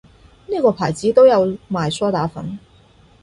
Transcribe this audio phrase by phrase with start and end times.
[0.47, 2.57] 呢個牌子都有賣梳打粉